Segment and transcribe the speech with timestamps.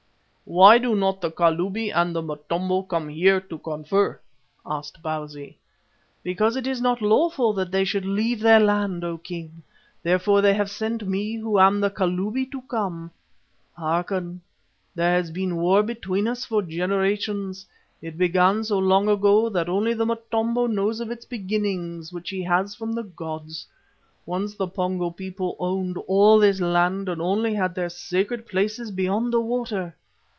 [0.43, 4.19] "Why do not the Kalubi and the Motombo come here to confer?"
[4.65, 5.57] asked Bausi.
[6.23, 9.63] "Because it is not lawful that they should leave their land, O King.
[10.03, 13.11] Therefore they have sent me who am the Kalubi to come.
[13.77, 14.41] Hearken.
[14.93, 17.65] There has been war between us for generations.
[18.01, 22.43] It began so long ago that only the Motombo knows of its beginning which he
[22.43, 23.65] has from the gods.
[24.25, 29.31] Once the Pongo people owned all this land and only had their sacred places beyond
[29.31, 29.95] the water.